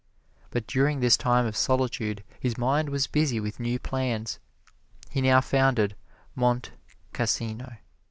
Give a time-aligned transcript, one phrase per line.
[0.49, 4.39] But during this time of solitude his mind was busy with new plans.
[5.11, 5.95] He now founded
[6.33, 6.71] Monte
[7.13, 7.75] Cassino.